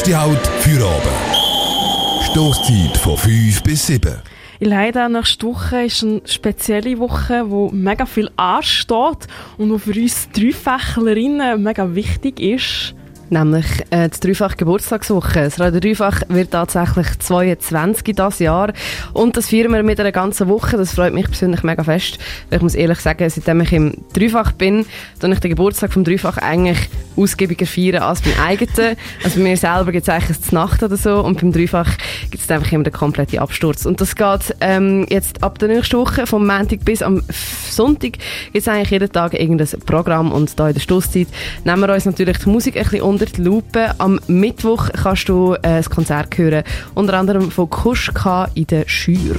[0.00, 2.22] Erste Halt für oben.
[2.22, 4.14] Stoßzeit von 5 bis 7.
[4.60, 9.26] Leider nächste Woche ist eine spezielle Woche, wo mega viel ansteht
[9.58, 12.94] und wo für uns Dreifächlerinnen mega wichtig ist.
[13.30, 15.44] Nämlich äh, die dreifach Geburtstagswoche.
[15.44, 18.72] Das Radio Dreifach wird tatsächlich 22 das Jahr.
[19.12, 20.76] Und das feiern wir mit einer ganzen Woche.
[20.76, 22.18] Das freut mich persönlich mega fest.
[22.50, 24.84] Ich muss ehrlich sagen, seitdem ich im Dreifach bin,
[25.20, 28.96] dann ich den Geburtstag vom Dreifach eigentlich ausgiebiger feiern als beim eigenen.
[29.22, 31.88] Also bei mir selber gibt es eigentlich eine Nacht oder so und beim Dreifach
[32.30, 33.86] gibt es einfach immer den kompletten Absturz.
[33.86, 37.22] Und das geht ähm, jetzt ab der nächsten Woche, vom Montag bis am
[37.68, 41.28] Sonntag, gibt es eigentlich jeden Tag irgendein Programm und da in der Stoßzeit
[41.64, 43.94] nehmen wir uns natürlich die Musik ein bisschen unter die Lupe.
[43.98, 49.36] Am Mittwoch kannst du äh, das Konzert hören, unter anderem von Kuschka in der Schür.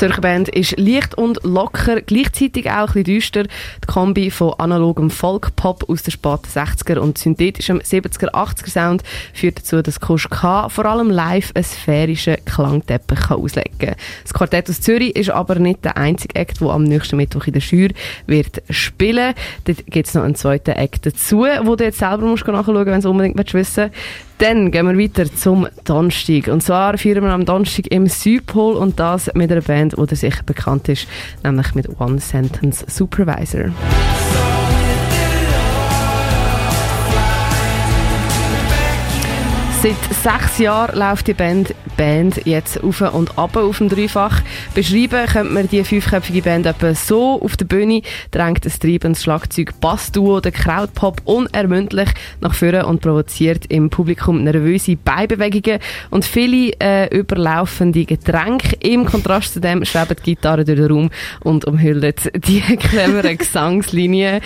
[0.00, 3.42] Zürcher Band ist leicht und locker, gleichzeitig auch ein düster.
[3.42, 9.02] Die Kombi von analogem Folk-Pop aus den späten 60er und synthetischem 70er, 80er Sound
[9.34, 13.94] führt dazu, dass Kusch K vor allem live einen sphärischen Klangteppich auslegen kann.
[14.22, 17.52] Das Quartett aus Zürich ist aber nicht der einzige Act, der am nächsten Mittwoch in
[17.52, 17.90] der Schür
[18.26, 19.34] wird spielen.
[19.64, 22.86] Dort gibt es noch einen zweiten Act dazu, wo du jetzt selber musst nachschauen musst,
[22.86, 24.29] wenn du unbedingt wissen willst.
[24.40, 26.48] Dann gehen wir weiter zum Donnerstag.
[26.48, 30.42] Und zwar feiern wir am Donnerstag im Südpol und das mit einer Band, die sicher
[30.44, 31.06] bekannt ist,
[31.44, 33.66] nämlich mit One Sentence Supervisor.
[39.82, 44.42] Seit sechs Jahren läuft die Band, Band jetzt auf und ab auf dem Dreifach.
[44.74, 47.40] Beschreiben könnte man die fünfköpfige Band etwa so.
[47.40, 52.10] Auf der Bühne drängt ein treibendes Schlagzeug Bassduo, der Krautpop unermüdlich
[52.42, 58.76] nach vorne und provoziert im Publikum nervöse Beibewegungen und viele äh, überlaufende Getränke.
[58.80, 61.10] Im Kontrast zu dem schweben die Gitarre durch den Raum
[61.42, 64.42] und umhüllen die cleveren Gesangslinien.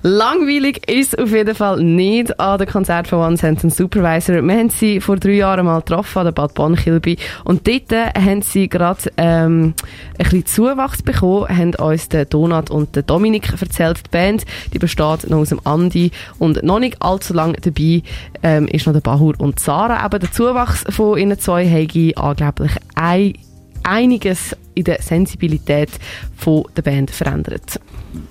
[0.00, 4.36] Langweilig ist auf jeden Fall nicht an dem Konzert von One Sentence Supervisor.
[4.42, 8.42] Wir haben sie vor drei Jahren mal getroffen an der Bad Bonn-Kilby und dort haben
[8.42, 9.74] sie gerade ähm,
[10.18, 13.98] ein bisschen Zuwachs bekommen, haben uns der Donat und der Dominik erzählt.
[14.06, 18.02] Die Band, die besteht noch aus dem Andi und noch nicht allzu lange dabei
[18.42, 20.04] ähm, ist noch der Bahur und Sarah.
[20.04, 23.34] Eben der Zuwachs von ihnen zwei habe angeblich ein
[23.82, 25.90] einiges in der Sensibilität
[26.36, 27.80] von der Band verändert.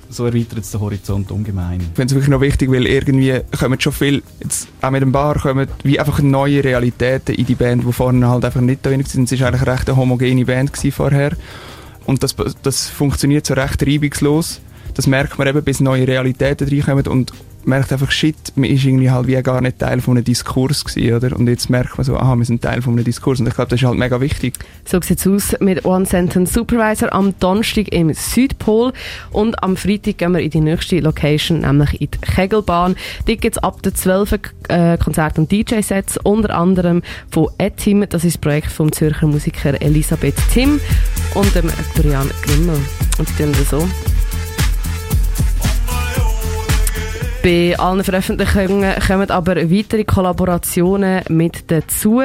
[0.09, 1.79] So erweitert es den Horizont ungemein.
[1.79, 5.11] Ich finde es wirklich noch wichtig, weil irgendwie kommen schon viel, jetzt auch mit dem
[5.11, 8.89] Bar, kommen wie einfach neue Realitäten in die Band, die vorne halt einfach nicht da
[8.89, 9.31] sind.
[9.31, 11.31] Es war eigentlich recht eine homogene Band vorher.
[12.05, 14.61] Und das, das funktioniert so recht reibungslos.
[14.95, 17.31] Das merkt man eben, bis neue Realitäten reinkommen und
[17.65, 21.15] merkt einfach, shit, man ist irgendwie halt wie gar nicht Teil von einem Diskurs gewesen,
[21.15, 21.35] oder?
[21.35, 23.39] Und jetzt merkt man so, aha, wir sind Teil von einem Diskurs.
[23.39, 24.53] Und ich glaube, das ist halt mega wichtig.
[24.85, 28.93] So sieht es aus mit One Sentence Supervisor am Donnerstag im Südpol.
[29.31, 32.95] Und am Freitag gehen wir in die nächste Location, nämlich in die Kegelbahn.
[33.25, 34.39] Dort gibt es ab der 12
[34.69, 39.81] äh, Konzert- und DJ-Sets, unter anderem von Etim, das ist das Projekt vom Zürcher Musiker
[39.81, 40.79] Elisabeth Tim
[41.35, 42.79] und dem Florian Grimmel.
[43.17, 44.08] Und die tun das so.
[47.41, 52.21] Bei allen Veröffentlichungen kommen aber weitere Kollaborationen mit dazu,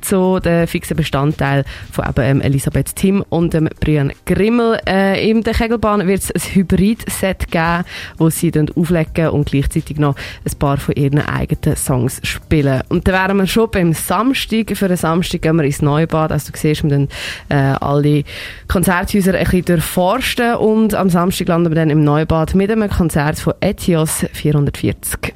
[0.00, 4.80] zu den fixen Bestandteil von eben ähm, Elisabeth Tim und dem Brian Grimmel.
[4.88, 7.84] Äh, in der Kegelbahn wird es ein Hybrid-Set geben,
[8.18, 12.82] wo sie dann auflegen und gleichzeitig noch ein paar von ihren eigenen Songs spielen.
[12.88, 14.76] Und dann wären wir schon beim Samstag.
[14.76, 16.32] Für den Samstag gehen wir ins Neubad.
[16.32, 17.08] Also du siehst, wir dann
[17.50, 18.24] äh, alle
[18.66, 23.38] Konzerthäuser ein bisschen durchforsten und am Samstag landen wir dann im Neubad mit einem Konzert
[23.38, 25.34] von Etios 4 440.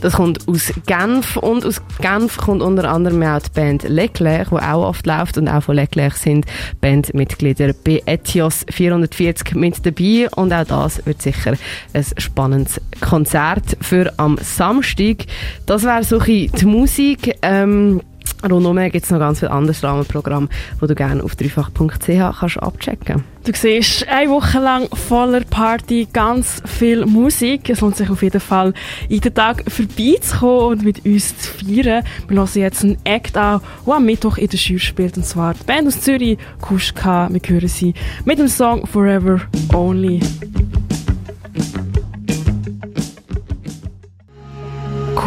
[0.00, 4.56] Das kommt aus Genf und aus Genf kommt unter anderem auch die Band Leclerc, die
[4.56, 6.46] auch oft läuft und auch von Leclerc sind
[6.80, 11.54] Bandmitglieder bei Etios 440 mit dabei und auch das wird sicher
[11.92, 15.24] ein spannendes Konzert für am Samstag.
[15.66, 17.36] Das wäre so die Musik.
[17.42, 18.00] Ähm,
[18.44, 20.48] Rundum gibt es noch ganz viele andere Rahmenprogramme,
[20.80, 26.60] die du gerne auf dreifach.ch kannst abchecken Du siehst, eine Woche lang voller Party, ganz
[26.66, 27.70] viel Musik.
[27.70, 28.74] Es lohnt sich auf jeden Fall,
[29.08, 32.04] jeden Tag vorbeizukommen und mit uns zu feiern.
[32.28, 35.54] Wir hören jetzt einen Act an, der am Mittwoch in der Schür spielt, und zwar
[35.54, 37.28] die Band aus Zürich, Kuschka.
[37.32, 37.94] Wir hören sie
[38.26, 39.40] mit dem Song Forever
[39.72, 40.20] Only.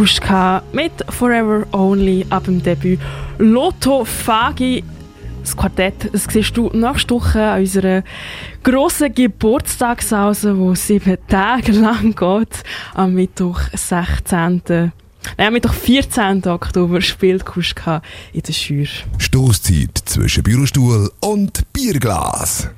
[0.01, 2.99] Kuschka mit Forever Only ab dem Debüt.
[3.37, 4.83] Lotto Fagi,
[5.43, 8.03] das Quartett, das siehst du nächste Woche an unserer
[8.63, 12.63] grossen Geburtstagshause, wo sieben Tage lang geht,
[12.95, 14.63] am Mittwoch, 16.
[15.37, 16.47] Naja, mit doch 14.
[16.47, 18.01] Oktober spielt Kuschka
[18.33, 18.87] in der Schür.
[19.19, 22.69] Stoßzeit zwischen Bürostuhl und Bierglas.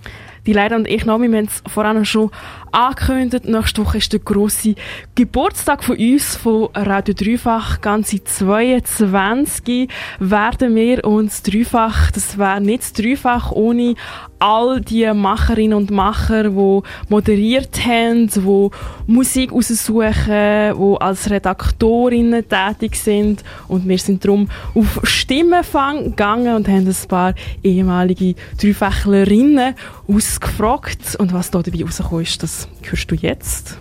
[0.46, 2.30] Die Leiter und ich, Naomi, wir haben es vorhin schon
[2.74, 3.46] angekündigt.
[3.46, 4.76] Nächste Woche ist der grosse
[5.16, 7.80] Geburtstag von uns, von Radio Dreifach.
[7.80, 13.96] Ganze 22 werden wir uns Dreifach, das wäre nicht Dreifach ohne
[14.44, 18.70] all die Macherinnen und Macher, die moderiert haben, die
[19.08, 23.42] Musik raussuchen, die als Redaktorinnen tätig sind.
[23.70, 29.76] Und wir sind darum auf Stimmenfang gegangen und haben ein paar ehemalige Dreifachlerinnen
[30.10, 31.16] ausgefragt.
[31.20, 33.78] Und was da dabei rausgekommen ist, das hörst du jetzt.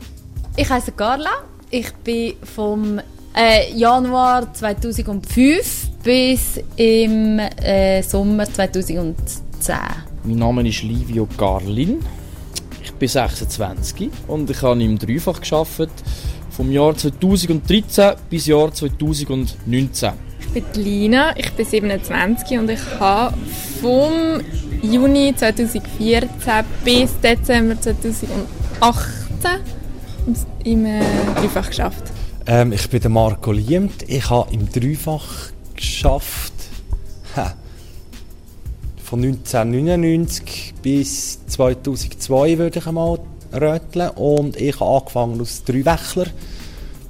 [0.56, 1.30] Ich heiße Carla.
[1.70, 3.00] Ich bin vom
[3.34, 10.11] äh, Januar 2005 bis im äh, Sommer 2010.
[10.24, 11.98] Mein Name ist Livio Garlin.
[12.80, 15.90] Ich bin 26 und ich habe im Dreifach geschafft
[16.50, 20.12] vom Jahr 2013 bis Jahr 2019.
[20.38, 23.36] Ich bin Lina, ich bin 27 und ich habe
[23.80, 24.40] vom
[24.80, 26.28] Juni 2014
[26.84, 28.30] bis Dezember 2018
[30.62, 31.00] im äh,
[31.34, 32.04] Dreifach geschafft.
[32.46, 34.04] Ähm, ich bin der Marco Liemt.
[34.08, 36.52] Ich habe im Dreifach geschafft.
[37.34, 37.54] Ha.
[39.12, 43.18] Von 1999 bis 2002 würde ich einmal
[43.52, 44.08] röteln.
[44.14, 46.28] Und ich habe angefangen als Dreiwächler.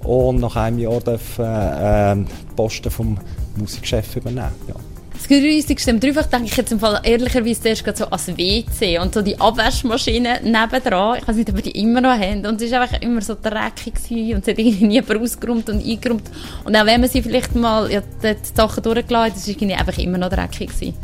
[0.03, 2.27] Und nach einem Jahr durfte äh, den
[2.57, 3.19] Posten vom
[3.55, 4.51] Musikchef übernehmen.
[4.67, 4.75] Ja.
[5.13, 9.15] Das Grusigste im Dreifach denke ich jetzt im Fall ehrlicherweise zuerst so als WC und
[9.15, 11.19] so die Abwaschmaschine nebendran.
[11.21, 12.45] Ich weiß nicht, ob wir die immer noch haben.
[12.45, 15.87] Und es war einfach immer so dreckig gewesen und es hat irgendwie niemand ausgeräumt und
[15.87, 16.29] eingeräumt.
[16.65, 19.75] Und auch wenn man sie vielleicht mal ja, die Sachen durchgelassen hat, es war irgendwie
[19.75, 20.95] einfach immer noch dreckig gewesen.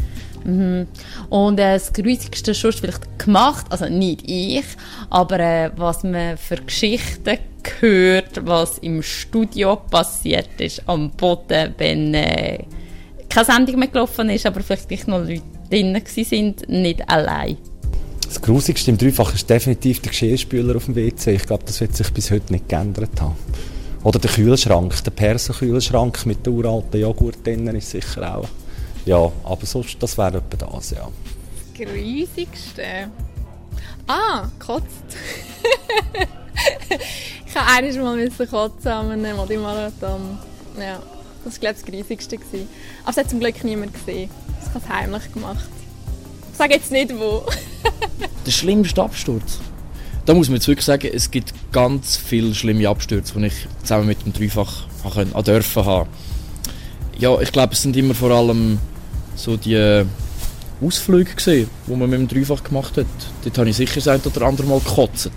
[0.44, 0.86] Mhm.
[1.28, 4.64] Und äh, das Grusigste schon vielleicht gemacht, also nicht ich,
[5.10, 12.14] aber äh, was man für Geschichten gehört, was im Studio passiert ist, am Boden, wenn
[12.14, 12.64] äh,
[13.28, 17.58] keine Sendung mehr gelaufen ist, aber vielleicht nicht noch Leute drin sind, nicht allein.
[18.26, 21.32] Das Grusigste im Dreifach ist definitiv der Geschirrspüler auf dem WC.
[21.32, 23.36] Ich glaube, das wird sich bis heute nicht geändert haben.
[24.04, 28.48] Oder der Kühlschrank, der Persenkühlschrank mit der uralten Joghurt drin ist sicher auch.
[29.04, 31.08] Ja, aber sonst, das wäre etwa das, ja.
[31.76, 33.10] Das Grusigste?
[34.06, 34.86] Ah, gekotzt.
[37.46, 40.38] ich habe eines Mal müssen kotzen an einem Modimarathon.
[40.78, 41.02] Ja,
[41.44, 42.38] das war, glaube ich, das Grusigste.
[42.38, 42.68] Gewesen.
[43.02, 44.30] Aber es hat zum Glück niemand gesehen.
[44.60, 45.68] Ich habe es heimlich gemacht.
[46.52, 47.44] Ich sage jetzt nicht, wo.
[48.46, 49.60] Der schlimmste Absturz?
[50.26, 54.06] Da muss man jetzt wirklich sagen, es gibt ganz viele schlimme Abstürze, die ich zusammen
[54.06, 56.10] mit dem Dreifach können, dürfen haben.
[57.18, 58.78] Ja, ich glaube, es sind immer vor allem
[59.34, 60.04] so die
[60.80, 63.06] Ausflüge gesehen, die man mit dem Dreifach gemacht hat.
[63.42, 65.30] Dort habe ich sicher das ein oder andere Mal gekotzt.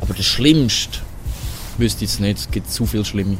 [0.00, 0.98] Aber das Schlimmste
[1.76, 2.38] wüsste ich jetzt nicht.
[2.38, 3.36] Es gibt zu viel Schlimme.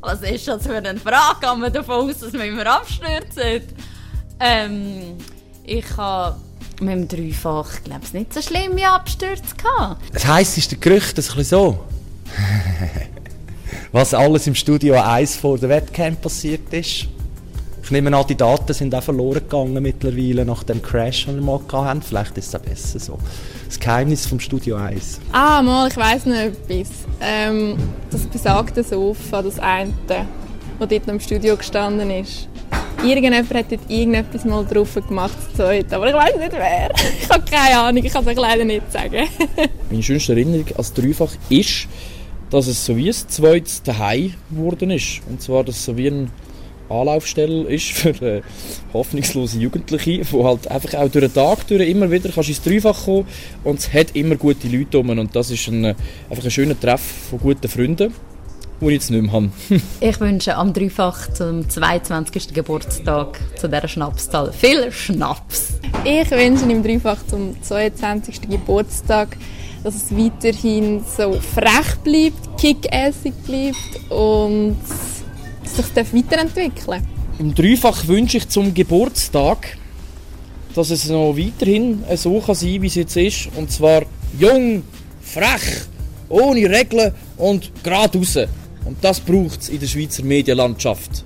[0.00, 1.40] Was ist das für eine Frage?
[1.40, 3.62] Gehen wir davon aus, dass wir immer abstürzen?
[4.40, 5.16] Ähm,
[5.64, 6.36] ich habe
[6.80, 10.02] mit dem Dreifach, glaube ich, nicht so schlimme Abstürze gehabt.
[10.14, 11.84] Das heisst, ist der Gerücht das ein bisschen so?
[13.92, 17.08] Was alles im Studio 1 vor der Webcam passiert ist.
[17.86, 21.42] Ich nehme an, die Daten sind auch verloren gegangen mittlerweile nach dem Crash, den wir
[21.42, 22.02] mal hatten.
[22.02, 23.16] Vielleicht ist es auch besser so.
[23.64, 25.20] Das Geheimnis vom Studio 1.
[25.30, 26.88] Ah, mal, ich weiss noch etwas.
[27.20, 27.76] Ähm,
[28.10, 30.26] das besagte Sofa, das eine, das
[30.80, 32.48] dort im Studio gestanden ist.
[33.04, 35.94] Irgendjemand hat dort irgendetwas mal drauf gemacht, das zweite.
[35.94, 36.90] Aber ich weiß nicht wer.
[37.22, 39.28] Ich habe keine Ahnung, ich kann es euch leider nicht sagen.
[39.90, 41.86] Meine schönste Erinnerung als Dreifach ist,
[42.50, 45.20] dass es so wie ein zweites Daheim geworden ist.
[45.28, 46.32] Und zwar, dass es so wie ein
[46.88, 48.42] Anlaufstelle ist für äh,
[48.92, 53.04] hoffnungslose Jugendliche, die halt einfach auch durch den Tag durch immer wieder kannst ins Dreifach
[53.04, 53.26] kommen
[53.64, 55.94] und es hat immer gute Leute um und das ist ein, äh,
[56.30, 57.00] einfach ein schöner Treff
[57.30, 58.12] von guten Freunden,
[58.80, 59.50] den ich jetzt nicht mehr habe.
[60.00, 62.54] ich wünsche am Dreifach zum 22.
[62.54, 65.80] Geburtstag zu dieser Schnapszahl viel Schnaps.
[66.04, 68.42] Ich wünsche ihm Dreifach zum 22.
[68.42, 69.36] Geburtstag,
[69.82, 74.76] dass es weiterhin so frech bleibt, kickassig bleibt und
[75.76, 77.02] sich weiterentwickeln
[77.38, 79.76] Im Dreifach wünsche ich zum Geburtstag,
[80.74, 83.48] dass es noch weiterhin so kann sein wie es jetzt ist.
[83.56, 84.02] Und zwar
[84.38, 84.82] jung,
[85.20, 85.86] frech,
[86.28, 88.36] ohne Regeln und geradeaus.
[88.84, 91.24] Und das braucht es in der Schweizer Medienlandschaft.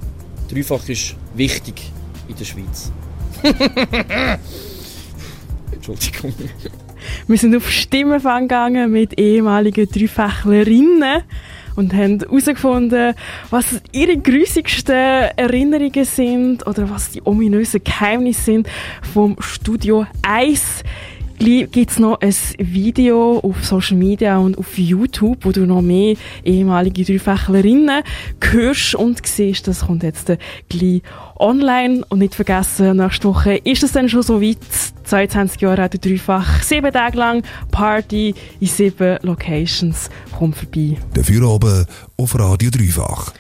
[0.50, 1.83] Dreifach ist wichtig
[2.28, 2.90] in der Schweiz.
[5.73, 6.35] Entschuldigung.
[7.26, 11.23] Wir sind auf Stimmenfang gegangen mit ehemaligen Dreifachlerinnen
[11.80, 13.14] und haben herausgefunden,
[13.50, 18.68] was ihre grusigsten Erinnerungen sind oder was die ominösen Geheimnisse sind
[19.12, 20.84] vom Studio 1.
[21.40, 25.80] Gleich gibt es noch ein Video auf Social Media und auf YouTube, wo du noch
[25.80, 28.02] mehr ehemalige Dreifächlerinnen
[28.42, 29.66] hörst und siehst.
[29.66, 30.30] Das kommt jetzt
[30.68, 31.00] gleich
[31.37, 32.04] online.
[32.11, 34.59] Und nicht vergessen, nächste Woche ist es dann schon so weit.
[35.04, 36.62] 22 Jahre hat Dreifach.
[36.62, 40.11] Sieben Tage lang Party in sieben Locations.
[40.38, 40.99] Komm vorbei.
[41.14, 41.87] Dafür oben
[42.18, 43.32] auf Radio Dreifach.